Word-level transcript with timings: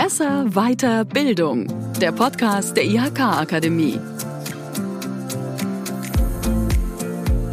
Besser, 0.00 0.54
weiter, 0.54 1.04
Bildung. 1.04 1.66
Der 2.00 2.12
Podcast 2.12 2.76
der 2.76 2.84
IHK-Akademie. 2.84 3.98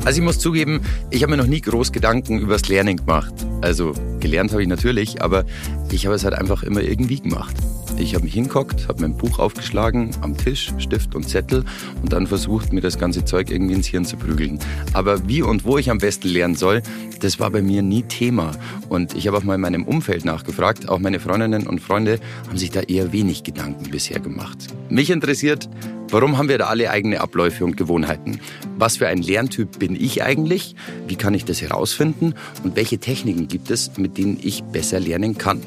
Also 0.05 0.19
ich 0.19 0.23
muss 0.23 0.37
zugeben, 0.37 0.81
ich 1.09 1.23
habe 1.23 1.31
mir 1.31 1.37
noch 1.37 1.47
nie 1.47 1.61
groß 1.61 1.91
Gedanken 1.91 2.37
übers 2.37 2.69
Lernen 2.69 2.97
gemacht. 2.97 3.33
Also 3.61 3.93
gelernt 4.19 4.51
habe 4.51 4.61
ich 4.61 4.67
natürlich, 4.67 5.23
aber 5.23 5.43
ich 5.91 6.05
habe 6.05 6.15
es 6.15 6.23
halt 6.23 6.35
einfach 6.35 6.61
immer 6.61 6.81
irgendwie 6.81 7.19
gemacht. 7.19 7.55
Ich 7.97 8.13
habe 8.13 8.25
mich 8.25 8.33
hingehockt, 8.33 8.89
habe 8.89 9.01
mein 9.01 9.15
Buch 9.15 9.39
aufgeschlagen, 9.39 10.11
am 10.21 10.35
Tisch, 10.35 10.73
Stift 10.77 11.15
und 11.15 11.29
Zettel 11.29 11.63
und 12.01 12.11
dann 12.11 12.27
versucht, 12.27 12.73
mir 12.73 12.81
das 12.81 12.99
ganze 12.99 13.23
Zeug 13.23 13.49
irgendwie 13.49 13.73
ins 13.73 13.87
Hirn 13.87 14.03
zu 14.03 14.17
prügeln. 14.17 14.59
Aber 14.93 15.27
wie 15.29 15.41
und 15.41 15.63
wo 15.63 15.77
ich 15.77 15.89
am 15.89 15.99
besten 15.99 16.27
lernen 16.27 16.55
soll, 16.55 16.81
das 17.21 17.39
war 17.39 17.49
bei 17.51 17.61
mir 17.61 17.81
nie 17.81 18.03
Thema. 18.03 18.51
Und 18.89 19.15
ich 19.15 19.27
habe 19.27 19.37
auch 19.37 19.43
mal 19.43 19.55
in 19.55 19.61
meinem 19.61 19.85
Umfeld 19.85 20.25
nachgefragt. 20.25 20.89
Auch 20.89 20.99
meine 20.99 21.21
Freundinnen 21.21 21.67
und 21.67 21.79
Freunde 21.79 22.19
haben 22.47 22.57
sich 22.57 22.69
da 22.69 22.81
eher 22.81 23.13
wenig 23.13 23.43
Gedanken 23.43 23.89
bisher 23.89 24.19
gemacht. 24.19 24.57
Mich 24.89 25.09
interessiert, 25.09 25.69
warum 26.09 26.37
haben 26.37 26.49
wir 26.49 26.57
da 26.57 26.65
alle 26.65 26.91
eigene 26.91 27.21
Abläufe 27.21 27.63
und 27.63 27.77
Gewohnheiten? 27.77 28.41
Was 28.77 28.97
für 28.97 29.07
ein 29.07 29.21
Lerntyp 29.21 29.79
bin 29.79 29.95
ich 29.95 30.21
eigentlich? 30.21 30.75
Wie 31.07 31.15
kann 31.15 31.33
ich 31.33 31.45
das 31.45 31.61
herausfinden? 31.61 32.33
Und 32.63 32.75
welche 32.75 32.97
Techniken 32.97 33.47
gibt 33.47 33.71
es, 33.71 33.97
mit 33.97 34.17
denen 34.17 34.37
ich 34.41 34.63
besser 34.63 34.99
lernen 34.99 35.37
kann? 35.37 35.61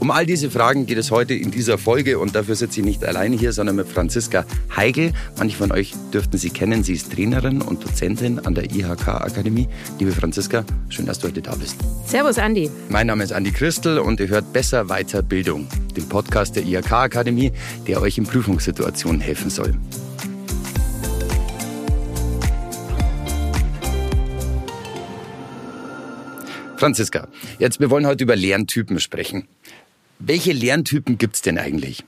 Um 0.00 0.10
all 0.10 0.24
diese 0.24 0.50
Fragen 0.50 0.86
geht 0.86 0.96
es 0.96 1.10
heute 1.10 1.34
in 1.34 1.50
dieser 1.50 1.76
Folge 1.76 2.18
und 2.18 2.34
dafür 2.34 2.54
sitze 2.54 2.80
ich 2.80 2.86
nicht 2.86 3.04
alleine 3.04 3.36
hier, 3.36 3.52
sondern 3.52 3.76
mit 3.76 3.86
Franziska 3.86 4.46
Heigl. 4.74 5.12
Manche 5.36 5.58
von 5.58 5.70
euch 5.72 5.92
dürften 6.14 6.38
sie 6.38 6.48
kennen. 6.48 6.82
Sie 6.82 6.94
ist 6.94 7.12
Trainerin 7.12 7.60
und 7.60 7.84
Dozentin 7.84 8.38
an 8.38 8.54
der 8.54 8.64
IHK-Akademie. 8.64 9.68
Liebe 9.98 10.12
Franziska, 10.12 10.64
schön, 10.88 11.04
dass 11.04 11.18
du 11.18 11.28
heute 11.28 11.42
da 11.42 11.54
bist. 11.54 11.76
Servus, 12.06 12.38
Andi. 12.38 12.70
Mein 12.88 13.08
Name 13.08 13.24
ist 13.24 13.32
Andi 13.34 13.52
Christel 13.52 13.98
und 13.98 14.20
ihr 14.20 14.28
hört 14.28 14.50
Besser 14.54 14.88
Weiter 14.88 15.22
Bildung, 15.22 15.68
den 15.94 16.08
Podcast 16.08 16.56
der 16.56 16.64
IHK-Akademie, 16.64 17.52
der 17.86 18.00
euch 18.00 18.16
in 18.16 18.24
Prüfungssituationen 18.24 19.20
helfen 19.20 19.50
soll. 19.50 19.74
Franziska, 26.80 27.28
jetzt, 27.58 27.78
wir 27.78 27.90
wollen 27.90 28.06
heute 28.06 28.24
über 28.24 28.36
Lerntypen 28.36 29.00
sprechen. 29.00 29.46
Welche 30.22 30.52
Lerntypen 30.52 31.16
gibt's 31.16 31.40
denn 31.40 31.58
eigentlich? 31.58 32.04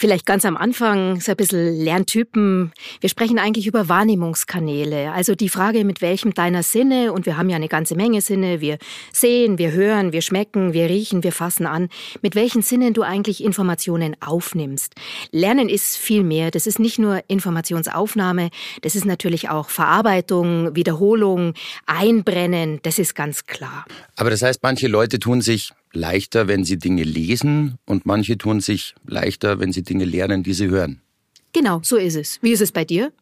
Vielleicht 0.00 0.26
ganz 0.26 0.44
am 0.44 0.56
Anfang 0.56 1.20
so 1.20 1.32
ein 1.32 1.36
bisschen 1.36 1.76
Lerntypen. 1.76 2.70
Wir 3.00 3.08
sprechen 3.08 3.40
eigentlich 3.40 3.66
über 3.66 3.88
Wahrnehmungskanäle. 3.88 5.10
Also 5.10 5.34
die 5.34 5.48
Frage, 5.48 5.84
mit 5.84 6.00
welchem 6.00 6.32
deiner 6.32 6.62
Sinne, 6.62 7.12
und 7.12 7.26
wir 7.26 7.36
haben 7.36 7.50
ja 7.50 7.56
eine 7.56 7.66
ganze 7.66 7.96
Menge 7.96 8.20
Sinne, 8.20 8.60
wir 8.60 8.78
sehen, 9.12 9.58
wir 9.58 9.72
hören, 9.72 10.12
wir 10.12 10.22
schmecken, 10.22 10.72
wir 10.72 10.88
riechen, 10.88 11.24
wir 11.24 11.32
fassen 11.32 11.66
an, 11.66 11.88
mit 12.22 12.36
welchen 12.36 12.62
Sinnen 12.62 12.94
du 12.94 13.02
eigentlich 13.02 13.42
Informationen 13.42 14.14
aufnimmst. 14.20 14.94
Lernen 15.32 15.68
ist 15.68 15.96
viel 15.96 16.22
mehr. 16.22 16.52
Das 16.52 16.68
ist 16.68 16.78
nicht 16.78 17.00
nur 17.00 17.24
Informationsaufnahme, 17.26 18.50
das 18.82 18.94
ist 18.94 19.04
natürlich 19.04 19.48
auch 19.48 19.68
Verarbeitung, 19.68 20.76
Wiederholung, 20.76 21.54
Einbrennen, 21.86 22.78
das 22.82 23.00
ist 23.00 23.16
ganz 23.16 23.46
klar. 23.46 23.84
Aber 24.14 24.30
das 24.30 24.42
heißt, 24.42 24.62
manche 24.62 24.86
Leute 24.86 25.18
tun 25.18 25.40
sich 25.40 25.72
leichter, 25.92 26.48
wenn 26.48 26.64
sie 26.64 26.78
Dinge 26.78 27.02
lesen 27.02 27.78
und 27.86 28.06
manche 28.06 28.38
tun 28.38 28.60
sich 28.60 28.94
leichter, 29.06 29.58
wenn 29.58 29.72
sie 29.72 29.82
Dinge 29.82 30.04
lernen, 30.04 30.42
die 30.42 30.54
sie 30.54 30.68
hören. 30.68 31.00
Genau, 31.52 31.80
so 31.82 31.96
ist 31.96 32.16
es. 32.16 32.38
Wie 32.42 32.52
ist 32.52 32.60
es 32.60 32.72
bei 32.72 32.84
dir? 32.84 33.12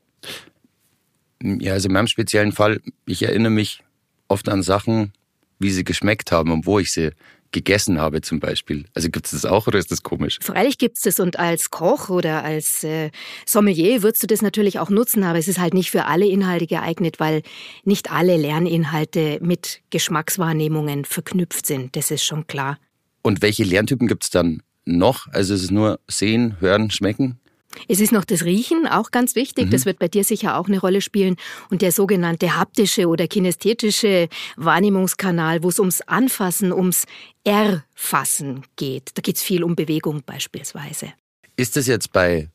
Ja, 1.43 1.75
also 1.75 1.89
in 1.89 1.95
meinem 1.95 2.07
speziellen 2.07 2.53
Fall, 2.53 2.81
ich 3.07 3.23
erinnere 3.23 3.53
mich 3.53 3.83
oft 4.29 4.49
an 4.49 4.63
Sachen, 4.63 5.13
wie 5.59 5.71
sie 5.71 5.85
geschmeckt 5.85 6.33
haben 6.33 6.51
und 6.51 6.67
wo 6.67 6.79
ich 6.79 6.93
sie 6.93 7.11
gegessen 7.57 7.99
habe 7.99 8.21
zum 8.21 8.39
Beispiel. 8.39 8.85
Also 8.93 9.09
gibt 9.09 9.25
es 9.25 9.33
das 9.33 9.47
auch 9.47 9.67
oder 9.67 9.79
ist 9.79 9.91
das 9.91 10.03
komisch? 10.03 10.39
Freilich 10.43 10.77
gibt 10.77 10.99
es 10.99 11.03
das 11.05 11.21
und 11.21 11.39
als 11.39 11.71
Koch 11.71 12.11
oder 12.11 12.45
als 12.45 12.85
äh, 12.85 13.11
Sommelier 13.47 14.03
würdest 14.03 14.23
du 14.23 14.27
das 14.27 14.43
natürlich 14.43 14.79
auch 14.79 14.91
nutzen, 14.91 15.25
aber 15.25 15.39
es 15.39 15.49
ist 15.49 15.59
halt 15.59 15.73
nicht 15.73 15.91
für 15.91 16.05
alle 16.05 16.27
Inhalte 16.27 16.67
geeignet, 16.67 17.19
weil 17.19 17.41
nicht 17.85 18.13
alle 18.13 18.37
Lerninhalte 18.37 19.39
mit 19.41 19.81
Geschmackswahrnehmungen 19.89 21.07
verknüpft 21.07 21.65
sind. 21.65 21.97
Das 21.97 22.11
ist 22.11 22.25
schon 22.25 22.47
klar. 22.47 22.79
Und 23.23 23.41
welche 23.41 23.65
Lerntypen 23.65 24.07
gibt 24.07 24.25
es 24.25 24.31
dann 24.31 24.63
noch? 24.85 25.27
Also 25.33 25.55
ist 25.55 25.63
es 25.63 25.71
nur 25.71 25.99
sehen, 26.09 26.57
hören, 26.61 26.91
schmecken? 26.91 27.41
Es 27.89 28.01
ist 28.01 28.13
noch 28.13 28.25
das 28.25 28.45
Riechen, 28.45 28.87
auch 28.87 29.11
ganz 29.11 29.35
wichtig. 29.35 29.67
Mhm. 29.67 29.71
Das 29.71 29.87
wird 29.87 29.99
bei 29.99 30.09
dir 30.09 30.25
sicher 30.25 30.59
auch 30.59 30.69
eine 30.69 30.81
Rolle 30.81 31.01
spielen. 31.01 31.37
Und 31.71 31.83
der 31.83 31.93
sogenannte 31.93 32.57
haptische 32.57 33.09
oder 33.09 33.29
kinästhetische 33.29 34.29
Wahrnehmungskanal, 34.57 35.63
wo 35.63 35.69
es 35.69 35.79
ums 35.79 36.01
Anfassen, 36.03 36.73
ums 36.73 37.07
Erfassen 37.45 38.63
geht. 38.77 39.11
Da 39.15 39.23
geht 39.23 39.37
es 39.37 39.43
viel 39.43 39.63
um 39.63 39.77
Bewegung 39.77 40.23
beispielsweise. 40.25 41.13
Ist 41.57 41.77
das 41.77 41.87
jetzt 41.87 42.13
bei 42.13 42.49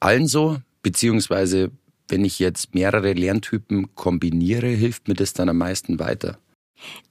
allen 0.00 0.26
so? 0.26 0.58
Beziehungsweise, 0.82 1.70
wenn 2.08 2.24
ich 2.24 2.38
jetzt 2.38 2.74
mehrere 2.74 3.14
Lerntypen 3.14 3.94
kombiniere, 3.94 4.68
hilft 4.68 5.08
mir 5.08 5.14
das 5.14 5.32
dann 5.32 5.48
am 5.48 5.58
meisten 5.58 5.98
weiter? 5.98 6.38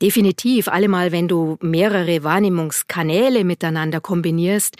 Definitiv, 0.01 0.67
allemal 0.67 1.11
wenn 1.11 1.28
du 1.28 1.57
mehrere 1.61 2.23
Wahrnehmungskanäle 2.23 3.44
miteinander 3.44 4.01
kombinierst. 4.01 4.75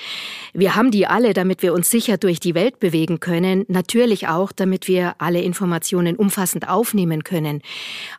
Wir 0.54 0.76
haben 0.76 0.92
die 0.92 1.08
alle, 1.08 1.34
damit 1.34 1.62
wir 1.62 1.74
uns 1.74 1.90
sicher 1.90 2.18
durch 2.18 2.40
die 2.40 2.56
Welt 2.56 2.80
bewegen 2.80 3.20
können, 3.20 3.66
natürlich 3.68 4.28
auch, 4.28 4.52
damit 4.52 4.88
wir 4.88 5.16
alle 5.20 5.42
Informationen 5.42 6.16
umfassend 6.16 6.68
aufnehmen 6.68 7.24
können. 7.24 7.62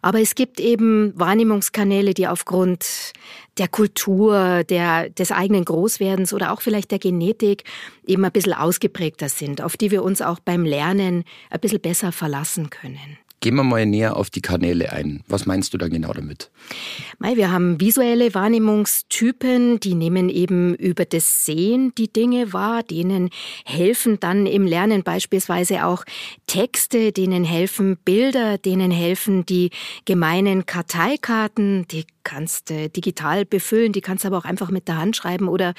Aber 0.02 0.20
es 0.20 0.34
gibt 0.34 0.60
eben 0.60 1.12
Wahrnehmungskanäle, 1.14 2.14
die 2.14 2.26
aufgrund 2.26 3.12
der 3.58 3.68
Kultur, 3.68 4.64
der, 4.64 5.10
des 5.10 5.30
eigenen 5.30 5.64
Großwerdens 5.64 6.32
oder 6.32 6.52
auch 6.52 6.60
vielleicht 6.60 6.90
der 6.90 6.98
Genetik 6.98 7.64
eben 8.06 8.24
ein 8.24 8.32
bisschen 8.32 8.54
ausgeprägter 8.54 9.28
sind, 9.28 9.62
auf 9.62 9.76
die 9.76 9.90
wir 9.90 10.02
uns 10.02 10.22
auch 10.22 10.40
beim 10.40 10.64
Lernen 10.64 11.24
ein 11.50 11.60
bisschen 11.60 11.80
besser 11.80 12.12
verlassen 12.12 12.70
können. 12.70 13.18
Gehen 13.44 13.56
wir 13.56 13.62
mal 13.62 13.84
näher 13.84 14.16
auf 14.16 14.30
die 14.30 14.40
Kanäle 14.40 14.90
ein. 14.90 15.22
Was 15.28 15.44
meinst 15.44 15.74
du 15.74 15.76
da 15.76 15.88
genau 15.88 16.14
damit? 16.14 16.50
Wir 17.20 17.52
haben 17.52 17.78
visuelle 17.78 18.32
Wahrnehmungstypen, 18.32 19.80
die 19.80 19.94
nehmen 19.94 20.30
eben 20.30 20.74
über 20.74 21.04
das 21.04 21.44
Sehen 21.44 21.92
die 21.98 22.10
Dinge 22.10 22.54
wahr, 22.54 22.82
denen 22.82 23.28
helfen 23.66 24.18
dann 24.18 24.46
im 24.46 24.66
Lernen 24.66 25.02
beispielsweise 25.02 25.84
auch 25.84 26.04
Texte, 26.46 27.12
denen 27.12 27.44
helfen 27.44 27.98
Bilder, 28.02 28.56
denen 28.56 28.90
helfen 28.90 29.44
die 29.44 29.68
gemeinen 30.06 30.64
Karteikarten, 30.64 31.86
die 31.88 32.06
kannst 32.24 32.70
äh, 32.70 32.88
digital 32.88 33.44
befüllen, 33.44 33.92
die 33.92 34.00
kannst 34.00 34.26
aber 34.26 34.38
auch 34.38 34.44
einfach 34.44 34.70
mit 34.70 34.88
der 34.88 34.96
Hand 34.98 35.16
schreiben 35.16 35.48
oder 35.48 35.74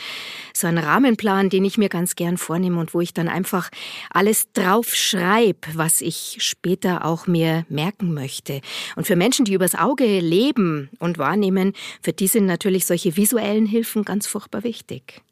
so 0.54 0.68
einen 0.68 0.78
Rahmenplan, 0.78 1.50
den 1.50 1.66
ich 1.66 1.78
mir 1.78 1.90
ganz 1.90 2.16
gern 2.16 2.38
vornehme 2.38 2.80
und 2.80 2.94
wo 2.94 3.02
ich 3.02 3.14
dann 3.14 3.28
einfach 3.28 3.70
alles 4.10 4.52
drauf 4.54 4.96
schreibe, 4.96 5.68
was 5.74 6.02
ich 6.02 6.38
später 6.40 7.06
auch 7.06 7.28
mir 7.28 7.66
merken 7.70 8.14
möchte. 8.14 8.62
Und 8.96 9.08
für 9.08 9.16
Menschen, 9.16 9.46
die 9.46 9.54
übers 9.54 9.76
Auge 9.76 10.20
leben 10.20 10.90
und 11.00 11.18
wahrnehmen, 11.18 11.74
für 12.02 12.14
die 12.14 12.28
sind 12.28 12.46
natürlich 12.46 12.86
solche 12.86 13.18
visuellen 13.18 13.66
Hilfen 13.66 14.06
ganz 14.06 14.28
furchtbar 14.28 14.64
wichtig. 14.64 15.25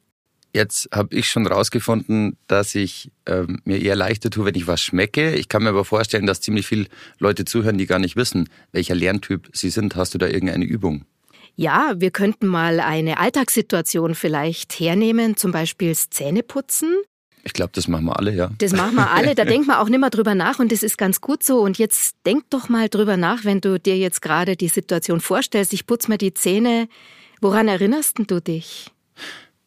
Jetzt 0.53 0.87
habe 0.93 1.15
ich 1.15 1.27
schon 1.27 1.47
rausgefunden, 1.47 2.37
dass 2.45 2.75
ich 2.75 3.11
ähm, 3.25 3.59
mir 3.65 3.81
eher 3.81 3.95
leichter 3.95 4.29
tue, 4.29 4.45
wenn 4.45 4.53
ich 4.53 4.67
was 4.67 4.81
schmecke. 4.81 5.33
Ich 5.33 5.49
kann 5.49 5.63
mir 5.63 5.69
aber 5.69 5.83
vorstellen, 5.83 6.27
dass 6.27 6.41
ziemlich 6.41 6.67
viele 6.67 6.85
Leute 7.17 7.43
zuhören, 7.43 7.79
die 7.79 7.87
gar 7.87 7.97
nicht 7.97 8.15
wissen, 8.15 8.47
welcher 8.71 8.93
Lerntyp 8.93 9.49
sie 9.51 9.71
sind. 9.71 9.95
Hast 9.95 10.13
du 10.13 10.19
da 10.19 10.27
irgendeine 10.27 10.65
Übung? 10.65 11.05
Ja, 11.55 11.93
wir 11.97 12.11
könnten 12.11 12.47
mal 12.47 12.79
eine 12.79 13.19
Alltagssituation 13.19 14.13
vielleicht 14.13 14.79
hernehmen, 14.79 15.37
zum 15.37 15.51
Beispiel 15.51 15.95
Zähneputzen. 15.95 16.97
Ich 17.43 17.53
glaube, 17.53 17.71
das 17.73 17.87
machen 17.87 18.05
wir 18.05 18.17
alle, 18.17 18.33
ja. 18.33 18.51
Das 18.59 18.73
machen 18.73 18.95
wir 18.95 19.11
alle, 19.11 19.35
da 19.35 19.45
denkt 19.45 19.67
man 19.67 19.77
auch 19.77 19.89
nicht 19.89 19.99
mehr 19.99 20.09
drüber 20.11 20.35
nach 20.35 20.59
und 20.59 20.71
das 20.71 20.83
ist 20.83 20.97
ganz 20.97 21.19
gut 21.19 21.43
so. 21.43 21.59
Und 21.61 21.79
jetzt 21.79 22.15
denk 22.27 22.49
doch 22.51 22.69
mal 22.69 22.89
drüber 22.89 23.17
nach, 23.17 23.43
wenn 23.43 23.59
du 23.59 23.79
dir 23.79 23.97
jetzt 23.97 24.21
gerade 24.21 24.55
die 24.55 24.67
Situation 24.67 25.19
vorstellst, 25.19 25.73
ich 25.73 25.87
putze 25.87 26.09
mir 26.09 26.17
die 26.19 26.33
Zähne. 26.33 26.87
Woran 27.41 27.67
erinnerst 27.67 28.17
du 28.25 28.39
dich? 28.39 28.91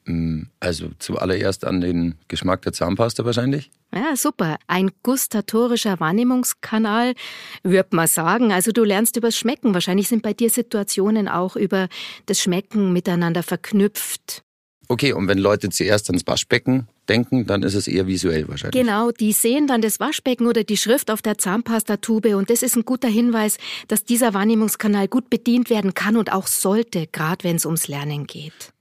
Mm, 0.06 0.44
also 0.60 0.90
zuallererst 0.98 1.64
an 1.64 1.80
den 1.80 2.14
Geschmack 2.28 2.62
der 2.62 2.72
Zahnpasta 2.72 3.24
wahrscheinlich. 3.24 3.70
Ja, 3.92 4.16
super. 4.16 4.56
Ein 4.66 4.90
gustatorischer 5.02 6.00
Wahrnehmungskanal, 6.00 7.14
würde 7.62 7.96
man 7.96 8.06
sagen. 8.06 8.52
Also 8.52 8.72
du 8.72 8.84
lernst 8.84 9.16
übers 9.16 9.36
Schmecken. 9.36 9.74
Wahrscheinlich 9.74 10.08
sind 10.08 10.22
bei 10.22 10.32
dir 10.32 10.50
Situationen 10.50 11.28
auch 11.28 11.56
über 11.56 11.88
das 12.26 12.40
Schmecken 12.40 12.92
miteinander 12.92 13.42
verknüpft. 13.42 14.42
Okay, 14.88 15.12
und 15.12 15.26
wenn 15.26 15.38
Leute 15.38 15.70
zuerst 15.70 16.08
ans 16.10 16.26
Waschbecken 16.26 16.86
denken, 17.08 17.46
dann 17.46 17.64
ist 17.64 17.74
es 17.74 17.88
eher 17.88 18.06
visuell 18.06 18.46
wahrscheinlich. 18.48 18.80
Genau, 18.80 19.10
die 19.10 19.32
sehen 19.32 19.66
dann 19.66 19.82
das 19.82 19.98
Waschbecken 19.98 20.46
oder 20.46 20.62
die 20.62 20.76
Schrift 20.76 21.10
auf 21.10 21.22
der 21.22 21.38
Zahnpastatube 21.38 22.36
und 22.36 22.50
das 22.50 22.62
ist 22.62 22.76
ein 22.76 22.84
guter 22.84 23.08
Hinweis, 23.08 23.58
dass 23.88 24.04
dieser 24.04 24.32
Wahrnehmungskanal 24.32 25.08
gut 25.08 25.28
bedient 25.28 25.70
werden 25.70 25.94
kann 25.94 26.16
und 26.16 26.32
auch 26.32 26.46
sollte, 26.46 27.08
gerade 27.10 27.42
wenn 27.42 27.56
es 27.56 27.66
ums 27.66 27.88
Lernen 27.88 28.26
geht. 28.26 28.72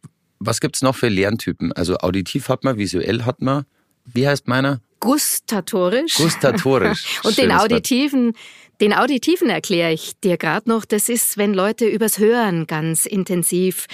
Was 0.45 0.61
gibt's 0.61 0.81
noch 0.81 0.95
für 0.95 1.09
Lerntypen? 1.09 1.73
Also 1.73 1.97
auditiv 1.97 2.49
hat 2.49 2.63
man, 2.63 2.77
visuell 2.77 3.23
hat 3.23 3.41
man. 3.41 3.65
wie 4.05 4.27
heißt 4.27 4.47
meiner? 4.47 4.81
Gustatorisch. 4.99 6.15
Gustatorisch. 6.15 7.19
Und 7.23 7.37
den 7.37 7.51
auditiven, 7.51 8.33
den 8.81 8.93
auditiven 8.93 9.49
erkläre 9.49 9.93
ich 9.93 10.19
dir 10.19 10.37
gerade 10.37 10.69
noch. 10.69 10.85
Das 10.85 11.09
ist, 11.09 11.37
wenn 11.37 11.53
Leute 11.53 11.85
übers 11.85 12.17
Hören 12.19 12.67
ganz 12.67 13.05
intensiv 13.05 13.85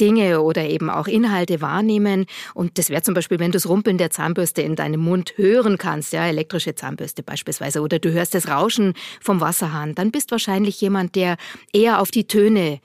Dinge 0.00 0.40
oder 0.40 0.68
eben 0.68 0.90
auch 0.90 1.06
Inhalte 1.06 1.60
wahrnehmen. 1.60 2.26
Und 2.54 2.78
das 2.78 2.90
wäre 2.90 3.02
zum 3.02 3.14
Beispiel, 3.14 3.38
wenn 3.38 3.50
du 3.50 3.56
das 3.56 3.68
Rumpeln 3.68 3.98
der 3.98 4.10
Zahnbürste 4.10 4.62
in 4.62 4.76
deinem 4.76 5.00
Mund 5.00 5.34
hören 5.36 5.78
kannst, 5.78 6.12
ja, 6.12 6.26
elektrische 6.26 6.74
Zahnbürste 6.74 7.22
beispielsweise, 7.22 7.80
oder 7.80 7.98
du 7.98 8.12
hörst 8.12 8.34
das 8.34 8.48
Rauschen 8.48 8.94
vom 9.20 9.40
Wasserhahn, 9.40 9.94
dann 9.94 10.10
bist 10.10 10.30
wahrscheinlich 10.30 10.80
jemand, 10.80 11.14
der 11.14 11.36
eher 11.72 12.00
auf 12.00 12.10
die 12.10 12.26
Töne 12.26 12.80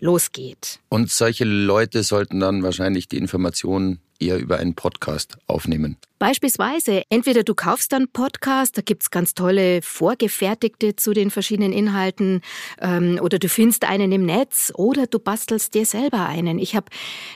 losgeht. 0.00 0.80
Und 0.88 1.10
solche 1.10 1.44
Leute 1.44 2.02
sollten 2.02 2.40
dann 2.40 2.62
wahrscheinlich 2.62 3.08
die 3.08 3.18
Informationen 3.18 4.00
eher 4.20 4.38
über 4.38 4.58
einen 4.58 4.74
Podcast 4.74 5.38
aufnehmen. 5.46 5.96
Beispielsweise, 6.18 7.02
entweder 7.10 7.44
du 7.44 7.54
kaufst 7.54 7.92
dann 7.92 8.08
Podcast, 8.08 8.76
da 8.76 8.82
gibt's 8.82 9.10
ganz 9.10 9.34
tolle 9.34 9.80
vorgefertigte 9.82 10.96
zu 10.96 11.12
den 11.12 11.30
verschiedenen 11.30 11.72
Inhalten, 11.72 12.40
ähm, 12.80 13.20
oder 13.22 13.38
du 13.38 13.48
findest 13.48 13.84
einen 13.84 14.10
im 14.10 14.26
Netz, 14.26 14.72
oder 14.74 15.06
du 15.06 15.20
bastelst 15.20 15.74
dir 15.74 15.86
selber 15.86 16.26
einen. 16.26 16.58
Ich 16.58 16.74
habe 16.74 16.86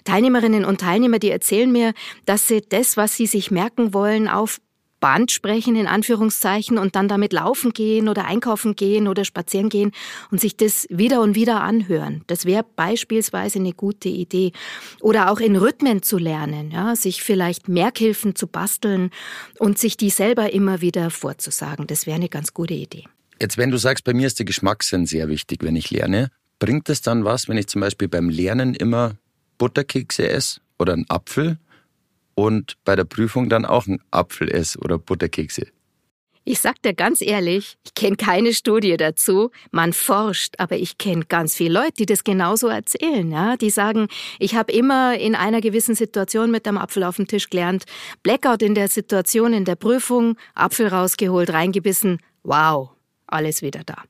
Teilnehmerinnen 0.04 0.64
und 0.64 0.80
Teilnehmer, 0.80 1.20
die 1.20 1.30
erzählen 1.30 1.70
mir, 1.70 1.94
dass 2.26 2.48
sie 2.48 2.60
das, 2.60 2.96
was 2.96 3.16
sie 3.16 3.26
sich 3.26 3.52
merken 3.52 3.94
wollen, 3.94 4.26
auf 4.26 4.60
Band 5.02 5.32
sprechen, 5.32 5.74
in 5.76 5.88
Anführungszeichen, 5.88 6.78
und 6.78 6.94
dann 6.94 7.08
damit 7.08 7.34
laufen 7.34 7.72
gehen 7.72 8.08
oder 8.08 8.24
einkaufen 8.24 8.76
gehen 8.76 9.08
oder 9.08 9.26
spazieren 9.26 9.68
gehen 9.68 9.90
und 10.30 10.40
sich 10.40 10.56
das 10.56 10.86
wieder 10.88 11.20
und 11.20 11.34
wieder 11.34 11.60
anhören. 11.60 12.22
Das 12.28 12.46
wäre 12.46 12.64
beispielsweise 12.76 13.58
eine 13.58 13.72
gute 13.72 14.08
Idee. 14.08 14.52
Oder 15.00 15.30
auch 15.30 15.40
in 15.40 15.56
Rhythmen 15.56 16.02
zu 16.02 16.18
lernen, 16.18 16.70
ja, 16.70 16.94
sich 16.94 17.22
vielleicht 17.22 17.68
Merkhilfen 17.68 18.36
zu 18.36 18.46
basteln 18.46 19.10
und 19.58 19.76
sich 19.76 19.96
die 19.96 20.08
selber 20.08 20.52
immer 20.52 20.80
wieder 20.80 21.10
vorzusagen. 21.10 21.86
Das 21.88 22.06
wäre 22.06 22.16
eine 22.16 22.28
ganz 22.28 22.54
gute 22.54 22.74
Idee. 22.74 23.04
Jetzt, 23.40 23.58
wenn 23.58 23.72
du 23.72 23.78
sagst, 23.78 24.04
bei 24.04 24.14
mir 24.14 24.28
ist 24.28 24.38
der 24.38 24.46
Geschmackssinn 24.46 25.04
sehr 25.06 25.28
wichtig, 25.28 25.64
wenn 25.64 25.74
ich 25.74 25.90
lerne, 25.90 26.30
bringt 26.60 26.88
es 26.88 27.02
dann 27.02 27.24
was, 27.24 27.48
wenn 27.48 27.58
ich 27.58 27.66
zum 27.66 27.80
Beispiel 27.80 28.06
beim 28.06 28.28
Lernen 28.28 28.74
immer 28.74 29.16
Butterkekse 29.58 30.28
esse 30.28 30.60
oder 30.78 30.92
einen 30.92 31.10
Apfel? 31.10 31.58
Und 32.34 32.76
bei 32.84 32.96
der 32.96 33.04
Prüfung 33.04 33.48
dann 33.48 33.64
auch 33.64 33.86
ein 33.86 34.00
Apfel 34.10 34.50
esse 34.50 34.78
oder 34.78 34.98
Butterkekse. 34.98 35.66
Ich 36.44 36.58
sag 36.58 36.82
dir 36.82 36.92
ganz 36.92 37.20
ehrlich, 37.20 37.76
ich 37.84 37.94
kenne 37.94 38.16
keine 38.16 38.52
Studie 38.52 38.96
dazu. 38.96 39.52
Man 39.70 39.92
forscht, 39.92 40.54
aber 40.58 40.76
ich 40.76 40.98
kenne 40.98 41.24
ganz 41.24 41.54
viele 41.54 41.74
Leute, 41.74 41.92
die 42.00 42.06
das 42.06 42.24
genauso 42.24 42.66
erzählen. 42.66 43.30
Ja? 43.30 43.56
Die 43.56 43.70
sagen, 43.70 44.08
ich 44.40 44.56
habe 44.56 44.72
immer 44.72 45.16
in 45.16 45.36
einer 45.36 45.60
gewissen 45.60 45.94
Situation 45.94 46.50
mit 46.50 46.66
dem 46.66 46.78
Apfel 46.78 47.04
auf 47.04 47.16
dem 47.16 47.28
Tisch 47.28 47.48
gelernt, 47.48 47.84
Blackout 48.24 48.62
in 48.62 48.74
der 48.74 48.88
Situation, 48.88 49.52
in 49.52 49.64
der 49.64 49.76
Prüfung, 49.76 50.36
Apfel 50.54 50.88
rausgeholt, 50.88 51.52
reingebissen, 51.52 52.18
wow, 52.42 52.90
alles 53.28 53.62
wieder 53.62 53.84
da. 53.84 54.02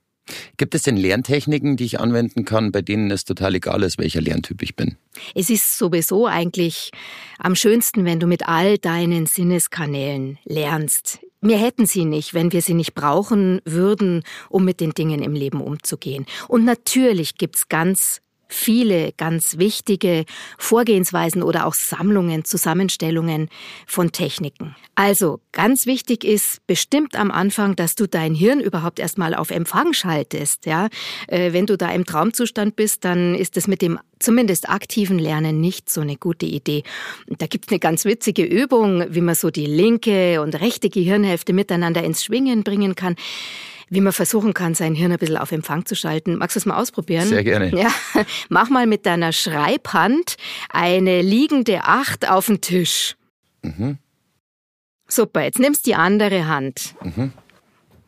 Gibt 0.57 0.75
es 0.75 0.83
denn 0.83 0.97
Lerntechniken, 0.97 1.77
die 1.77 1.85
ich 1.85 2.01
anwenden 2.01 2.45
kann, 2.45 2.73
bei 2.73 2.83
denen 2.83 3.11
es 3.11 3.25
total 3.25 3.55
egal 3.55 3.83
ist, 3.83 3.99
welcher 3.99 4.21
Lerntyp 4.21 4.63
ich 4.63 4.77
bin? 4.77 4.97
Es 5.35 5.51
ist 5.51 5.77
sowieso 5.77 6.27
eigentlich 6.27 6.91
am 7.39 7.55
schönsten, 7.55 8.05
wenn 8.05 8.21
du 8.21 8.27
mit 8.27 8.49
all 8.49 8.79
deinen 8.79 9.27
Sinneskanälen 9.27 10.39
lernst. 10.45 11.21
Wir 11.41 11.59
hätten 11.59 11.87
sie 11.87 12.05
nicht, 12.05 12.35
wenn 12.35 12.53
wir 12.53 12.63
sie 12.63 12.75
nicht 12.75 12.95
brauchen 12.95 13.61
würden, 13.65 14.23
um 14.49 14.65
mit 14.65 14.81
den 14.81 14.93
Dingen 14.93 15.23
im 15.23 15.33
Leben 15.33 15.61
umzugehen. 15.61 16.25
Und 16.47 16.65
natürlich 16.65 17.37
gibt's 17.37 17.69
ganz 17.69 18.21
viele 18.53 19.13
ganz 19.13 19.59
wichtige 19.59 20.25
Vorgehensweisen 20.59 21.43
oder 21.43 21.67
auch 21.67 21.75
Sammlungen, 21.75 22.45
Zusammenstellungen 22.45 23.49
von 23.87 24.13
Techniken. 24.13 24.77
Also 24.95 25.41
ganz 25.53 25.87
wichtig 25.87 26.25
ist 26.25 26.67
bestimmt 26.67 27.17
am 27.17 27.31
Anfang, 27.31 27.77
dass 27.77 27.95
du 27.95 28.07
dein 28.07 28.35
Hirn 28.35 28.61
überhaupt 28.61 28.99
erstmal 28.99 29.35
auf 29.35 29.51
Empfang 29.51 29.93
schaltest. 29.93 30.67
Ja, 30.67 30.89
äh, 31.29 31.53
wenn 31.53 31.67
du 31.67 31.77
da 31.77 31.91
im 31.91 32.05
Traumzustand 32.05 32.77
bist, 32.77 33.05
dann 33.05 33.35
ist 33.35 33.57
es 33.57 33.67
mit 33.67 33.83
dem 33.83 33.99
zumindest 34.19 34.69
aktiven 34.69 35.19
Lernen 35.19 35.61
nicht 35.61 35.91
so 35.91 36.01
eine 36.01 36.17
gute 36.17 36.47
Idee. 36.47 36.85
Da 37.27 37.47
gibt's 37.47 37.71
eine 37.71 37.81
ganz 37.81 38.05
witzige 38.05 38.45
Übung, 38.45 39.05
wie 39.09 39.21
man 39.21 39.35
so 39.35 39.51
die 39.51 39.67
linke 39.67 40.41
und 40.41 40.61
rechte 40.61 40.91
Gehirnhälfte 40.91 41.53
miteinander 41.53 42.05
ins 42.05 42.23
Schwingen 42.23 42.63
bringen 42.63 42.95
kann 42.95 43.17
wie 43.93 44.01
man 44.01 44.15
versuchen 44.15 44.55
kann, 44.55 44.75
sein 44.75 44.95
Hirn 44.95 45.13
ein 45.13 45.19
bisschen 45.19 45.37
auf 45.37 45.53
Empfang 45.53 45.85
zu 45.85 45.95
schalten. 45.95 46.37
Magst 46.37 46.57
du 46.57 46.61
es 46.61 46.67
mal 46.67 46.81
ausprobieren? 46.81 47.27
Sehr 47.27 47.45
gerne. 47.45 47.69
Ja, 47.77 47.93
mach 48.49 48.71
mal 48.71 48.87
mit 48.87 49.05
deiner 49.05 49.33
Schreibhand 49.33 50.37
eine 50.71 51.21
liegende 51.21 51.85
Acht 51.85 52.31
auf 52.31 52.47
den 52.47 52.63
Tisch. 52.63 53.17
Mhm. 53.61 53.99
Super, 55.07 55.43
jetzt 55.43 55.59
nimmst 55.59 55.85
die 55.85 55.95
andere 55.95 56.47
Hand. 56.47 56.95
Mhm. 57.03 57.35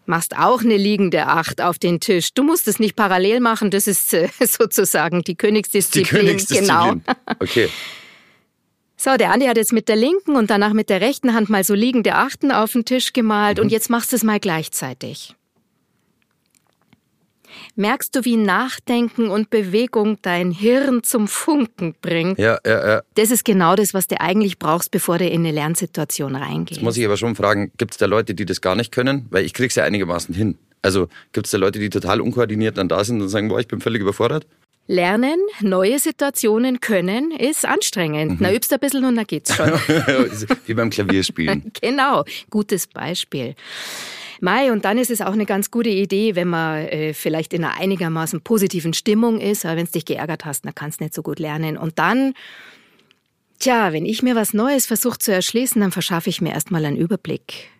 Machst 0.06 0.34
auch 0.38 0.62
eine 0.62 0.78
liegende 0.78 1.26
Acht 1.26 1.60
auf 1.60 1.78
den 1.78 2.00
Tisch. 2.00 2.32
Du 2.32 2.44
musst 2.44 2.66
es 2.66 2.78
nicht 2.78 2.96
parallel 2.96 3.40
machen, 3.40 3.70
das 3.70 3.86
ist 3.86 4.14
äh, 4.14 4.30
sozusagen 4.40 5.22
die 5.22 5.34
Königsdisziplin. 5.34 6.20
Die 6.20 6.26
Königsdisziplin. 6.26 7.02
Genau. 7.04 7.36
Okay. 7.40 7.68
So, 8.96 9.18
der 9.18 9.32
Andi 9.32 9.44
hat 9.44 9.58
jetzt 9.58 9.74
mit 9.74 9.90
der 9.90 9.96
linken 9.96 10.34
und 10.34 10.48
danach 10.48 10.72
mit 10.72 10.88
der 10.88 11.02
rechten 11.02 11.34
Hand 11.34 11.50
mal 11.50 11.62
so 11.62 11.74
liegende 11.74 12.14
Achten 12.14 12.52
auf 12.52 12.72
den 12.72 12.86
Tisch 12.86 13.12
gemalt 13.12 13.58
mhm. 13.58 13.64
und 13.64 13.68
jetzt 13.68 13.90
machst 13.90 14.12
du 14.12 14.16
es 14.16 14.22
mal 14.22 14.40
gleichzeitig. 14.40 15.34
Merkst 17.76 18.14
du, 18.14 18.24
wie 18.24 18.36
Nachdenken 18.36 19.28
und 19.28 19.50
Bewegung 19.50 20.18
dein 20.22 20.50
Hirn 20.50 21.02
zum 21.02 21.28
Funken 21.28 21.94
bringt? 22.00 22.38
Ja, 22.38 22.58
ja, 22.66 22.88
ja. 22.88 23.02
Das 23.14 23.30
ist 23.30 23.44
genau 23.44 23.76
das, 23.76 23.94
was 23.94 24.06
du 24.06 24.20
eigentlich 24.20 24.58
brauchst, 24.58 24.90
bevor 24.90 25.18
du 25.18 25.26
in 25.26 25.40
eine 25.40 25.52
Lernsituation 25.52 26.36
reingehst. 26.36 26.78
Jetzt 26.78 26.84
muss 26.84 26.96
ich 26.96 27.04
aber 27.04 27.16
schon 27.16 27.34
fragen, 27.34 27.72
gibt 27.76 27.92
es 27.92 27.98
da 27.98 28.06
Leute, 28.06 28.34
die 28.34 28.44
das 28.44 28.60
gar 28.60 28.74
nicht 28.74 28.92
können? 28.92 29.26
Weil 29.30 29.44
ich 29.44 29.54
krieg's 29.54 29.74
ja 29.74 29.84
einigermaßen 29.84 30.34
hin. 30.34 30.58
Also 30.82 31.08
gibt 31.32 31.46
es 31.46 31.52
da 31.52 31.58
Leute, 31.58 31.78
die 31.78 31.88
total 31.88 32.20
unkoordiniert 32.20 32.76
dann 32.76 32.88
da 32.88 33.02
sind 33.04 33.22
und 33.22 33.28
sagen, 33.28 33.48
boah, 33.48 33.58
ich 33.58 33.68
bin 33.68 33.80
völlig 33.80 34.02
überfordert? 34.02 34.46
Lernen, 34.86 35.38
neue 35.60 35.98
Situationen 35.98 36.80
können, 36.80 37.30
ist 37.30 37.64
anstrengend. 37.64 38.32
Mhm. 38.32 38.36
Na, 38.40 38.52
übst 38.52 38.72
ein 38.72 38.80
bisschen 38.80 39.04
und 39.04 39.16
dann 39.16 39.26
geht's 39.26 39.54
schon. 39.54 39.70
Wie 40.66 40.74
beim 40.74 40.90
Klavierspielen. 40.90 41.72
genau, 41.80 42.24
gutes 42.50 42.86
Beispiel. 42.86 43.54
Mai, 44.40 44.72
und 44.72 44.84
dann 44.84 44.98
ist 44.98 45.10
es 45.10 45.22
auch 45.22 45.32
eine 45.32 45.46
ganz 45.46 45.70
gute 45.70 45.88
Idee, 45.88 46.34
wenn 46.34 46.48
man 46.48 46.86
äh, 46.88 47.14
vielleicht 47.14 47.54
in 47.54 47.64
einer 47.64 47.80
einigermaßen 47.80 48.42
positiven 48.42 48.92
Stimmung 48.92 49.40
ist. 49.40 49.64
Aber 49.64 49.76
wenn 49.76 49.84
es 49.84 49.92
dich 49.92 50.04
geärgert 50.04 50.44
hast, 50.44 50.66
dann 50.66 50.74
kannst 50.74 51.00
du 51.00 51.04
nicht 51.04 51.14
so 51.14 51.22
gut 51.22 51.38
lernen. 51.38 51.78
Und 51.78 51.98
dann, 51.98 52.34
tja, 53.60 53.94
wenn 53.94 54.04
ich 54.04 54.22
mir 54.22 54.34
was 54.34 54.52
Neues 54.52 54.84
versuche 54.84 55.18
zu 55.18 55.32
erschließen, 55.32 55.80
dann 55.80 55.92
verschaffe 55.92 56.28
ich 56.28 56.42
mir 56.42 56.52
erstmal 56.52 56.84
einen 56.84 56.98
Überblick. 56.98 57.70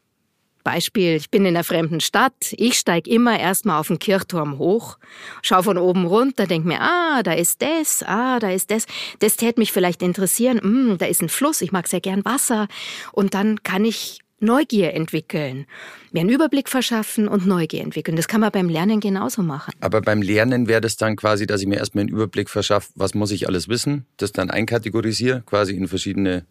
Beispiel, 0.64 1.16
ich 1.16 1.31
bin 1.31 1.44
in 1.44 1.55
einer 1.55 1.62
fremden 1.62 2.00
Stadt, 2.00 2.52
ich 2.52 2.78
steige 2.78 3.08
immer 3.08 3.38
erstmal 3.38 3.78
auf 3.78 3.88
den 3.88 3.99
Kirchturm 3.99 4.58
hoch, 4.58 4.99
schau 5.43 5.62
von 5.62 5.78
oben 5.78 6.06
runter, 6.06 6.46
denk 6.46 6.64
mir, 6.64 6.81
ah, 6.81 7.22
da 7.22 7.32
ist 7.34 7.62
das, 7.62 8.02
ah, 8.05 8.40
da 8.40 8.50
ist 8.50 8.70
das, 8.70 8.87
das 9.20 9.37
täte 9.37 9.61
mich 9.61 9.70
vielleicht 9.70 10.02
interessieren, 10.02 10.61
hm, 10.61 10.99
da 10.99 11.06
ist 11.06 11.22
ein 11.22 11.28
Fluss, 11.28 11.60
ich 11.60 11.70
mag 11.70 11.86
sehr 11.86 12.00
gern 12.00 12.24
Wasser 12.24 12.67
und 13.12 13.34
dann 13.34 13.62
kann 13.62 13.84
ich 13.84 14.20
Neugier 14.41 14.94
entwickeln, 14.94 15.67
mir 16.12 16.20
einen 16.20 16.29
Überblick 16.29 16.69
verschaffen 16.69 17.29
und 17.29 17.46
Neugier 17.46 17.82
entwickeln. 17.82 18.17
Das 18.17 18.29
kann 18.29 18.41
man 18.41 18.50
beim 18.50 18.69
Lernen 18.69 19.00
genauso 19.00 19.43
machen. 19.43 19.72
Aber 19.81 20.00
beim 20.00 20.22
Lernen 20.22 20.69
wäre 20.69 20.81
das 20.81 20.96
dann 20.96 21.17
quasi, 21.17 21.46
dass 21.46 21.60
ich 21.60 21.67
mir 21.67 21.77
erstmal 21.77 22.03
einen 22.03 22.10
Überblick 22.10 22.50
verschaffe, 22.50 22.91
was 22.94 23.15
muss 23.15 23.31
ich 23.31 23.48
alles 23.48 23.69
wissen, 23.69 24.06
das 24.17 24.32
dann 24.32 24.50
einkategorisiere, 24.50 25.43
quasi 25.46 25.74
in 25.74 25.89
verschiedene 25.89 26.46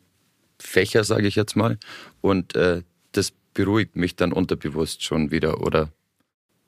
Fächer, 0.60 1.04
sage 1.04 1.28
ich 1.28 1.36
jetzt 1.36 1.56
mal. 1.56 1.78
Und 2.22 2.56
äh, 2.56 2.82
beruhigt 3.54 3.96
mich 3.96 4.16
dann 4.16 4.34
unterbewusst 4.34 5.04
schon 5.04 5.32
wieder, 5.32 5.62
oder? 5.62 5.90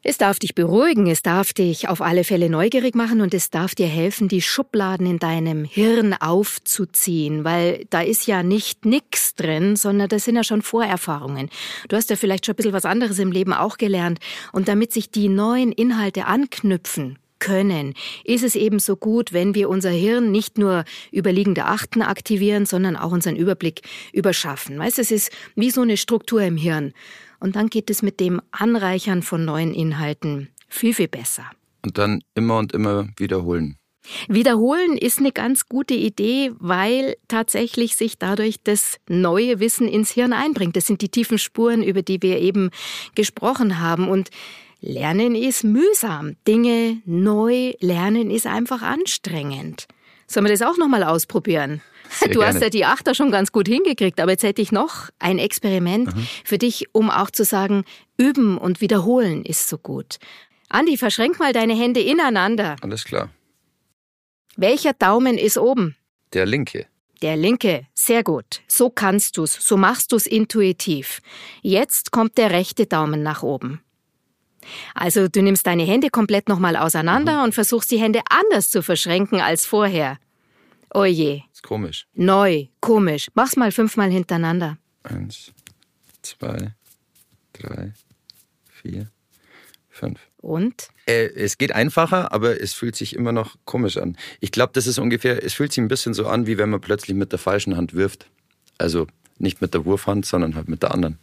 Es 0.07 0.19
darf 0.19 0.37
dich 0.37 0.53
beruhigen, 0.53 1.07
es 1.07 1.23
darf 1.23 1.51
dich 1.51 1.89
auf 1.89 1.99
alle 1.99 2.23
Fälle 2.23 2.47
neugierig 2.47 2.93
machen 2.93 3.21
und 3.21 3.33
es 3.33 3.49
darf 3.49 3.73
dir 3.73 3.87
helfen, 3.87 4.27
die 4.27 4.43
Schubladen 4.43 5.07
in 5.07 5.17
deinem 5.17 5.63
Hirn 5.65 6.13
aufzuziehen, 6.13 7.43
weil 7.43 7.85
da 7.89 8.01
ist 8.01 8.27
ja 8.27 8.43
nicht 8.43 8.85
nix 8.85 9.33
drin, 9.33 9.75
sondern 9.75 10.07
das 10.07 10.25
sind 10.25 10.35
ja 10.35 10.43
schon 10.43 10.61
Vorerfahrungen. 10.61 11.49
Du 11.89 11.95
hast 11.95 12.11
ja 12.11 12.17
vielleicht 12.17 12.45
schon 12.45 12.53
ein 12.53 12.57
bisschen 12.57 12.73
was 12.73 12.85
anderes 12.85 13.17
im 13.17 13.31
Leben 13.31 13.51
auch 13.51 13.77
gelernt 13.77 14.19
und 14.51 14.67
damit 14.67 14.93
sich 14.93 15.09
die 15.09 15.27
neuen 15.27 15.71
Inhalte 15.71 16.27
anknüpfen 16.27 17.17
können, 17.39 17.93
ist 18.23 18.43
es 18.43 18.55
eben 18.55 18.79
so 18.79 18.95
gut, 18.95 19.33
wenn 19.33 19.55
wir 19.55 19.69
unser 19.69 19.89
Hirn 19.89 20.31
nicht 20.31 20.57
nur 20.57 20.85
überliegende 21.11 21.65
Achten 21.65 22.01
aktivieren, 22.01 22.65
sondern 22.65 22.95
auch 22.95 23.11
unseren 23.11 23.35
Überblick 23.35 23.81
überschaffen. 24.13 24.77
Weißt, 24.79 24.99
es 24.99 25.11
ist 25.11 25.31
wie 25.55 25.71
so 25.71 25.81
eine 25.81 25.97
Struktur 25.97 26.41
im 26.41 26.57
Hirn. 26.57 26.93
Und 27.39 27.55
dann 27.55 27.67
geht 27.67 27.89
es 27.89 28.01
mit 28.01 28.19
dem 28.19 28.41
Anreichern 28.51 29.21
von 29.21 29.45
neuen 29.45 29.73
Inhalten 29.73 30.49
viel, 30.67 30.93
viel 30.93 31.07
besser. 31.07 31.49
Und 31.83 31.97
dann 31.97 32.21
immer 32.33 32.57
und 32.57 32.73
immer 32.73 33.07
wiederholen. 33.17 33.77
Wiederholen 34.27 34.97
ist 34.97 35.19
eine 35.19 35.31
ganz 35.31 35.67
gute 35.67 35.93
Idee, 35.93 36.51
weil 36.59 37.15
tatsächlich 37.27 37.95
sich 37.95 38.17
dadurch 38.17 38.57
das 38.63 38.97
neue 39.09 39.59
Wissen 39.59 39.87
ins 39.87 40.11
Hirn 40.11 40.33
einbringt. 40.33 40.75
Das 40.75 40.87
sind 40.87 41.01
die 41.01 41.09
tiefen 41.09 41.37
Spuren, 41.37 41.83
über 41.83 42.01
die 42.01 42.21
wir 42.21 42.39
eben 42.39 42.69
gesprochen 43.15 43.79
haben. 43.79 44.07
Und 44.07 44.29
Lernen 44.85 45.33
ist 45.33 45.63
mühsam. 45.63 46.35
Dinge 46.47 47.01
neu 47.05 47.73
lernen 47.79 48.29
ist 48.29 48.45
einfach 48.45 48.83
anstrengend. 48.83 49.87
Sollen 50.27 50.45
wir 50.45 50.51
das 50.51 50.61
auch 50.61 50.77
nochmal 50.77 51.03
ausprobieren? 51.03 51.81
du 52.21 52.27
gerne. 52.27 52.45
hast 52.45 52.61
ja 52.61 52.69
die 52.69 52.85
Achter 52.85 53.15
schon 53.15 53.31
ganz 53.31 53.51
gut 53.51 53.67
hingekriegt, 53.67 54.19
aber 54.19 54.31
jetzt 54.31 54.43
hätte 54.43 54.61
ich 54.61 54.71
noch 54.71 55.09
ein 55.17 55.39
Experiment 55.39 56.15
mhm. 56.15 56.27
für 56.43 56.59
dich, 56.59 56.87
um 56.91 57.09
auch 57.09 57.31
zu 57.31 57.43
sagen, 57.43 57.83
üben 58.17 58.59
und 58.59 58.79
wiederholen 58.79 59.43
ist 59.43 59.67
so 59.69 59.79
gut. 59.79 60.17
Andi, 60.69 60.97
verschränk 60.97 61.39
mal 61.39 61.51
deine 61.51 61.75
Hände 61.75 62.01
ineinander. 62.01 62.75
Alles 62.81 63.05
klar. 63.05 63.31
Welcher 64.55 64.93
Daumen 64.93 65.39
ist 65.39 65.57
oben? 65.57 65.95
Der 66.33 66.45
linke. 66.45 66.85
Der 67.23 67.35
linke, 67.37 67.87
sehr 67.95 68.23
gut. 68.23 68.61
So 68.67 68.91
kannst 68.91 69.37
du's, 69.37 69.53
so 69.53 69.77
machst 69.77 70.11
du's 70.11 70.27
intuitiv. 70.27 71.21
Jetzt 71.63 72.11
kommt 72.11 72.37
der 72.37 72.51
rechte 72.51 72.85
Daumen 72.85 73.23
nach 73.23 73.41
oben. 73.41 73.81
Also 74.93 75.27
du 75.27 75.41
nimmst 75.41 75.67
deine 75.67 75.83
Hände 75.83 76.09
komplett 76.09 76.49
nochmal 76.49 76.75
auseinander 76.75 77.39
mhm. 77.39 77.43
und 77.45 77.55
versuchst 77.55 77.91
die 77.91 77.99
Hände 77.99 78.21
anders 78.29 78.69
zu 78.69 78.81
verschränken 78.81 79.41
als 79.41 79.65
vorher. 79.65 80.17
Oje. 80.93 81.43
Ist 81.51 81.63
komisch. 81.63 82.07
Neu, 82.13 82.67
komisch. 82.79 83.29
Mach's 83.33 83.57
mal 83.57 83.71
fünfmal 83.71 84.09
hintereinander. 84.09 84.77
Eins, 85.03 85.51
zwei, 86.21 86.73
drei, 87.53 87.93
vier, 88.69 89.07
fünf. 89.89 90.19
Und? 90.37 90.89
Äh, 91.05 91.25
es 91.35 91.57
geht 91.57 91.73
einfacher, 91.73 92.31
aber 92.31 92.61
es 92.61 92.73
fühlt 92.73 92.95
sich 92.95 93.15
immer 93.15 93.31
noch 93.31 93.55
komisch 93.65 93.97
an. 93.97 94.15
Ich 94.39 94.51
glaube, 94.51 94.73
das 94.73 94.87
ist 94.87 94.99
ungefähr, 94.99 95.43
es 95.43 95.53
fühlt 95.53 95.73
sich 95.73 95.83
ein 95.83 95.87
bisschen 95.87 96.13
so 96.13 96.27
an, 96.27 96.47
wie 96.47 96.57
wenn 96.57 96.69
man 96.69 96.81
plötzlich 96.81 97.15
mit 97.15 97.31
der 97.31 97.39
falschen 97.39 97.75
Hand 97.75 97.93
wirft. 97.93 98.27
Also 98.77 99.07
nicht 99.37 99.61
mit 99.61 99.73
der 99.73 99.85
Wurfhand, 99.85 100.25
sondern 100.25 100.55
halt 100.55 100.69
mit 100.69 100.83
der 100.83 100.91
anderen. 100.91 101.17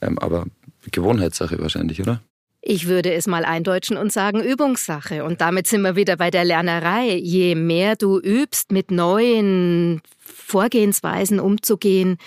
Ähm, 0.00 0.18
aber 0.18 0.46
Gewohnheitssache 0.92 1.58
wahrscheinlich, 1.58 2.00
oder? 2.00 2.22
Ich 2.68 2.88
würde 2.88 3.14
es 3.14 3.28
mal 3.28 3.44
eindeutschen 3.44 3.96
und 3.96 4.12
sagen 4.12 4.42
Übungssache. 4.42 5.22
Und 5.22 5.40
damit 5.40 5.68
sind 5.68 5.82
wir 5.82 5.94
wieder 5.94 6.16
bei 6.16 6.32
der 6.32 6.44
Lernerei. 6.44 7.14
Je 7.14 7.54
mehr 7.54 7.94
du 7.94 8.18
übst, 8.18 8.72
mit 8.72 8.90
neuen 8.90 10.02
Vorgehensweisen 10.18 11.38
umzugehen, 11.38 12.18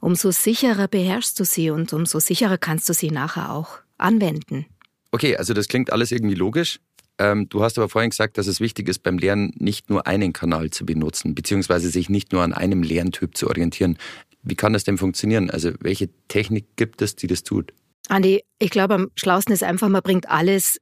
umso 0.00 0.32
sicherer 0.32 0.88
beherrschst 0.88 1.38
du 1.38 1.44
sie 1.44 1.70
und 1.70 1.92
umso 1.92 2.18
sicherer 2.18 2.58
kannst 2.58 2.88
du 2.88 2.92
sie 2.92 3.12
nachher 3.12 3.52
auch 3.52 3.78
anwenden. 3.98 4.66
Okay, 5.12 5.36
also 5.36 5.54
das 5.54 5.68
klingt 5.68 5.92
alles 5.92 6.10
irgendwie 6.10 6.34
logisch. 6.34 6.80
Ähm, 7.18 7.48
du 7.48 7.62
hast 7.62 7.78
aber 7.78 7.88
vorhin 7.88 8.10
gesagt, 8.10 8.36
dass 8.36 8.48
es 8.48 8.58
wichtig 8.58 8.88
ist, 8.88 9.04
beim 9.04 9.16
Lernen 9.16 9.52
nicht 9.58 9.90
nur 9.90 10.08
einen 10.08 10.32
Kanal 10.32 10.70
zu 10.70 10.86
benutzen, 10.86 11.36
beziehungsweise 11.36 11.88
sich 11.90 12.08
nicht 12.08 12.32
nur 12.32 12.42
an 12.42 12.52
einem 12.52 12.82
Lerntyp 12.82 13.36
zu 13.36 13.46
orientieren. 13.46 13.96
Wie 14.42 14.56
kann 14.56 14.72
das 14.72 14.82
denn 14.82 14.98
funktionieren? 14.98 15.50
Also 15.50 15.70
welche 15.78 16.08
Technik 16.26 16.66
gibt 16.74 17.00
es, 17.00 17.14
die 17.14 17.28
das 17.28 17.44
tut? 17.44 17.72
Andi, 18.08 18.42
ich 18.58 18.70
glaube, 18.70 18.94
am 18.94 19.10
schlausten 19.14 19.52
ist 19.52 19.62
einfach, 19.62 19.88
man 19.88 20.02
bringt 20.02 20.28
alles 20.28 20.80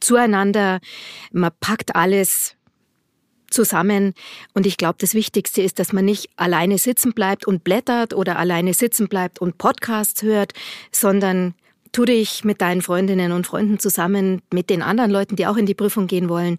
zueinander, 0.00 0.80
man 1.32 1.50
packt 1.60 1.94
alles 1.94 2.56
zusammen. 3.50 4.14
Und 4.54 4.66
ich 4.66 4.76
glaube, 4.76 4.96
das 5.00 5.14
Wichtigste 5.14 5.62
ist, 5.62 5.78
dass 5.78 5.92
man 5.92 6.04
nicht 6.04 6.30
alleine 6.36 6.78
sitzen 6.78 7.12
bleibt 7.12 7.46
und 7.46 7.64
blättert 7.64 8.14
oder 8.14 8.38
alleine 8.38 8.74
sitzen 8.74 9.08
bleibt 9.08 9.40
und 9.40 9.58
Podcasts 9.58 10.22
hört, 10.22 10.52
sondern 10.92 11.54
tu 11.92 12.04
dich 12.04 12.44
mit 12.44 12.60
deinen 12.60 12.82
Freundinnen 12.82 13.32
und 13.32 13.46
Freunden 13.46 13.78
zusammen, 13.78 14.42
mit 14.52 14.70
den 14.70 14.82
anderen 14.82 15.10
Leuten, 15.10 15.36
die 15.36 15.46
auch 15.46 15.56
in 15.56 15.66
die 15.66 15.74
Prüfung 15.74 16.06
gehen 16.06 16.28
wollen. 16.28 16.58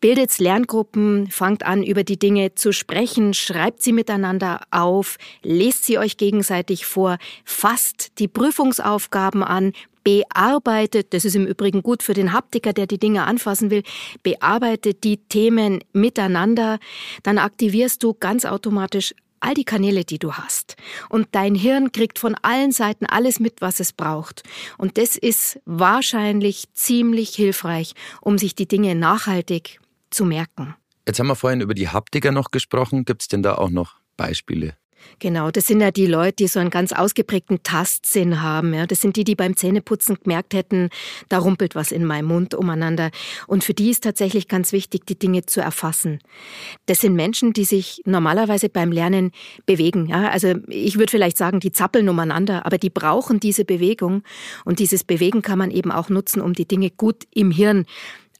Bildet 0.00 0.38
Lerngruppen, 0.38 1.30
fangt 1.30 1.64
an, 1.64 1.82
über 1.82 2.04
die 2.04 2.18
Dinge 2.18 2.54
zu 2.54 2.72
sprechen, 2.72 3.34
schreibt 3.34 3.82
sie 3.82 3.92
miteinander 3.92 4.60
auf, 4.70 5.18
lest 5.42 5.84
sie 5.84 5.98
euch 5.98 6.16
gegenseitig 6.16 6.86
vor, 6.86 7.18
fasst 7.44 8.18
die 8.18 8.28
Prüfungsaufgaben 8.28 9.42
an, 9.42 9.72
bearbeitet, 10.02 11.12
das 11.12 11.24
ist 11.24 11.36
im 11.36 11.46
Übrigen 11.46 11.82
gut 11.82 12.02
für 12.02 12.14
den 12.14 12.32
Haptiker, 12.32 12.72
der 12.72 12.86
die 12.86 12.98
Dinge 12.98 13.24
anfassen 13.24 13.70
will, 13.70 13.82
bearbeitet 14.22 15.04
die 15.04 15.18
Themen 15.18 15.80
miteinander, 15.92 16.78
dann 17.22 17.38
aktivierst 17.38 18.02
du 18.02 18.14
ganz 18.14 18.44
automatisch 18.44 19.14
all 19.40 19.54
die 19.54 19.64
Kanäle, 19.64 20.04
die 20.04 20.18
du 20.18 20.34
hast. 20.34 20.76
Und 21.08 21.28
dein 21.32 21.54
Hirn 21.54 21.92
kriegt 21.92 22.18
von 22.18 22.34
allen 22.42 22.72
Seiten 22.72 23.06
alles 23.06 23.40
mit, 23.40 23.60
was 23.60 23.80
es 23.80 23.92
braucht. 23.92 24.42
Und 24.78 24.98
das 24.98 25.16
ist 25.16 25.60
wahrscheinlich 25.64 26.72
ziemlich 26.74 27.30
hilfreich, 27.30 27.94
um 28.20 28.38
sich 28.38 28.54
die 28.54 28.68
Dinge 28.68 28.94
nachhaltig 28.94 29.80
zu 30.10 30.24
merken. 30.24 30.74
Jetzt 31.06 31.18
haben 31.18 31.28
wir 31.28 31.36
vorhin 31.36 31.60
über 31.60 31.74
die 31.74 31.88
Haptiker 31.88 32.30
noch 32.30 32.50
gesprochen. 32.50 33.04
Gibt 33.04 33.22
es 33.22 33.28
denn 33.28 33.42
da 33.42 33.56
auch 33.56 33.70
noch 33.70 33.96
Beispiele? 34.16 34.76
Genau, 35.18 35.50
das 35.50 35.66
sind 35.66 35.80
ja 35.80 35.90
die 35.90 36.06
Leute, 36.06 36.36
die 36.40 36.48
so 36.48 36.60
einen 36.60 36.70
ganz 36.70 36.92
ausgeprägten 36.92 37.62
Tastsinn 37.62 38.42
haben. 38.42 38.72
Ja. 38.74 38.86
Das 38.86 39.00
sind 39.00 39.16
die, 39.16 39.24
die 39.24 39.34
beim 39.34 39.56
Zähneputzen 39.56 40.16
gemerkt 40.22 40.54
hätten, 40.54 40.88
da 41.28 41.38
rumpelt 41.38 41.74
was 41.74 41.92
in 41.92 42.04
meinem 42.04 42.26
Mund 42.26 42.54
umeinander. 42.54 43.10
Und 43.46 43.64
für 43.64 43.74
die 43.74 43.90
ist 43.90 44.04
tatsächlich 44.04 44.48
ganz 44.48 44.72
wichtig, 44.72 45.06
die 45.06 45.18
Dinge 45.18 45.44
zu 45.46 45.60
erfassen. 45.60 46.20
Das 46.86 47.00
sind 47.00 47.14
Menschen, 47.14 47.52
die 47.52 47.64
sich 47.64 48.02
normalerweise 48.04 48.68
beim 48.68 48.92
Lernen 48.92 49.32
bewegen. 49.66 50.06
Ja. 50.06 50.30
Also 50.30 50.54
ich 50.68 50.98
würde 50.98 51.10
vielleicht 51.10 51.36
sagen, 51.36 51.60
die 51.60 51.72
zappeln 51.72 52.08
umeinander, 52.08 52.66
aber 52.66 52.78
die 52.78 52.90
brauchen 52.90 53.40
diese 53.40 53.64
Bewegung. 53.64 54.22
Und 54.64 54.78
dieses 54.78 55.04
Bewegen 55.04 55.42
kann 55.42 55.58
man 55.58 55.70
eben 55.70 55.92
auch 55.92 56.08
nutzen, 56.08 56.40
um 56.40 56.54
die 56.54 56.66
Dinge 56.66 56.90
gut 56.90 57.24
im 57.34 57.50
Hirn 57.50 57.86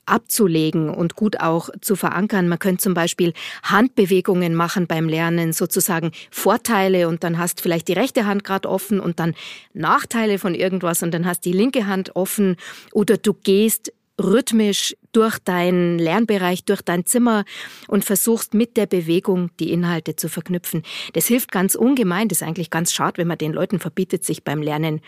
abzulegen 0.07 0.91
und 0.91 1.15
gut 1.15 1.41
auch 1.41 1.71
zu 1.81 1.97
verankern. 1.97 2.49
Man 2.49 2.59
könnte 2.59 2.83
zum 2.83 2.95
Beispiel 2.95 3.33
Handbewegungen 3.63 4.55
machen 4.55 4.87
beim 4.87 5.09
Lernen, 5.09 5.53
sozusagen 5.53 6.13
Vorteile 6.31 7.09
und 7.09 7.25
dann 7.25 7.39
hast 7.39 7.61
vielleicht 7.61 7.89
die 7.89 7.93
rechte 7.93 8.27
Hand 8.27 8.45
gerade 8.45 8.69
offen 8.69 9.01
und 9.01 9.21
dann 9.21 9.35
Nachteile 9.73 10.39
von 10.39 10.55
irgendwas 10.55 11.03
und 11.03 11.13
dann 11.13 11.27
hast 11.27 11.45
die 11.45 11.53
linke 11.53 11.87
Hand 11.87 12.17
offen 12.17 12.57
oder 12.93 13.17
du 13.17 13.35
gehst 13.35 13.93
rhythmisch 14.21 14.95
durch 15.13 15.39
deinen 15.39 15.99
Lernbereich, 15.99 16.65
durch 16.65 16.83
dein 16.83 17.07
Zimmer 17.07 17.45
und 17.89 18.05
versuchst 18.05 18.55
mit 18.55 18.77
der 18.77 18.87
Bewegung 18.87 19.51
die 19.59 19.73
Inhalte 19.73 20.17
zu 20.17 20.29
verknüpfen. 20.29 20.83
Das 21.15 21.27
hilft 21.27 21.51
ganz 21.51 21.75
ungemein. 21.75 22.29
Das 22.29 22.43
ist 22.43 22.47
eigentlich 22.47 22.71
ganz 22.71 22.93
schade, 22.93 23.19
wenn 23.19 23.29
man 23.29 23.39
den 23.39 23.53
Leuten 23.53 23.79
verbietet, 23.79 24.25
sich 24.25 24.45
beim 24.45 24.63
Lernen 24.63 25.01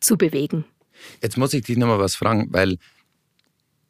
zu 0.00 0.16
bewegen. 0.16 0.64
Jetzt 1.22 1.36
muss 1.36 1.52
ich 1.54 1.64
dich 1.64 1.76
nochmal 1.76 1.98
was 1.98 2.14
fragen, 2.14 2.48
weil 2.50 2.78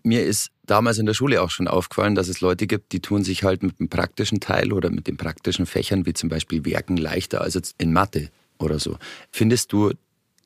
mir 0.04 0.24
ist 0.24 0.50
damals 0.66 0.98
in 0.98 1.06
der 1.06 1.14
Schule 1.14 1.42
auch 1.42 1.50
schon 1.50 1.66
aufgefallen, 1.66 2.14
dass 2.14 2.28
es 2.28 2.40
Leute 2.40 2.66
gibt, 2.66 2.92
die 2.92 3.00
tun 3.00 3.24
sich 3.24 3.42
halt 3.42 3.62
mit 3.62 3.80
dem 3.80 3.88
praktischen 3.88 4.38
Teil 4.38 4.72
oder 4.72 4.90
mit 4.90 5.06
den 5.06 5.16
praktischen 5.16 5.66
Fächern, 5.66 6.06
wie 6.06 6.12
zum 6.12 6.28
Beispiel 6.28 6.64
Werken, 6.64 6.96
leichter 6.96 7.40
als 7.40 7.54
jetzt 7.54 7.74
in 7.78 7.92
Mathe 7.92 8.30
oder 8.58 8.78
so. 8.78 8.98
Findest 9.30 9.72
du, 9.72 9.92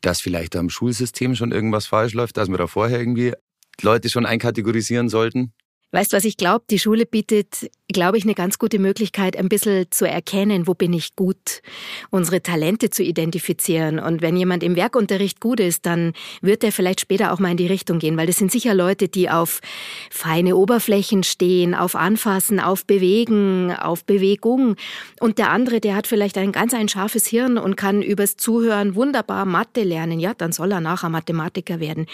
dass 0.00 0.20
vielleicht 0.20 0.56
am 0.56 0.70
Schulsystem 0.70 1.34
schon 1.34 1.52
irgendwas 1.52 1.86
falsch 1.86 2.14
läuft, 2.14 2.36
dass 2.36 2.48
wir 2.48 2.56
da 2.56 2.66
vorher 2.68 3.00
irgendwie 3.00 3.32
Leute 3.82 4.08
schon 4.08 4.26
einkategorisieren 4.26 5.08
sollten? 5.08 5.52
Weißt 5.90 6.12
du, 6.12 6.18
was 6.18 6.24
ich 6.24 6.36
glaube? 6.36 6.66
Die 6.68 6.78
Schule 6.78 7.06
bietet, 7.06 7.70
glaube 7.90 8.18
ich, 8.18 8.24
eine 8.24 8.34
ganz 8.34 8.58
gute 8.58 8.78
Möglichkeit, 8.78 9.38
ein 9.38 9.48
bisschen 9.48 9.86
zu 9.90 10.06
erkennen, 10.06 10.66
wo 10.66 10.74
bin 10.74 10.92
ich 10.92 11.16
gut, 11.16 11.62
unsere 12.10 12.42
Talente 12.42 12.90
zu 12.90 13.02
identifizieren. 13.02 13.98
Und 13.98 14.20
wenn 14.20 14.36
jemand 14.36 14.62
im 14.62 14.76
Werkunterricht 14.76 15.40
gut 15.40 15.60
ist, 15.60 15.86
dann 15.86 16.12
wird 16.42 16.62
er 16.62 16.72
vielleicht 16.72 17.00
später 17.00 17.32
auch 17.32 17.38
mal 17.38 17.52
in 17.52 17.56
die 17.56 17.66
Richtung 17.66 17.98
gehen, 17.98 18.18
weil 18.18 18.26
das 18.26 18.36
sind 18.36 18.52
sicher 18.52 18.74
Leute, 18.74 19.08
die 19.08 19.30
auf 19.30 19.60
feine 20.10 20.56
Oberflächen 20.56 21.22
stehen, 21.22 21.74
auf 21.74 21.94
Anfassen, 21.94 22.60
auf 22.60 22.84
Bewegen, 22.84 23.72
auf 23.72 24.04
Bewegung. 24.04 24.76
Und 25.20 25.38
der 25.38 25.50
andere, 25.50 25.80
der 25.80 25.96
hat 25.96 26.06
vielleicht 26.06 26.36
ein 26.36 26.52
ganz 26.52 26.74
ein 26.74 26.90
scharfes 26.90 27.26
Hirn 27.26 27.56
und 27.56 27.76
kann 27.76 28.02
übers 28.02 28.36
Zuhören 28.36 28.94
wunderbar 28.94 29.46
Mathe 29.46 29.84
lernen. 29.84 30.20
Ja, 30.20 30.34
dann 30.34 30.52
soll 30.52 30.72
er 30.72 30.82
nachher 30.82 31.08
Mathematiker 31.08 31.80
werden. 31.80 32.04